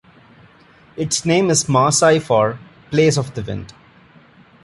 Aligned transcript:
Its 0.97 1.25
name 1.27 1.51
is 1.51 1.65
Maasai 1.65 2.19
for 2.19 2.57
"Place 2.89 3.17
of 3.19 3.35
the 3.35 3.43
Wind". 3.43 3.71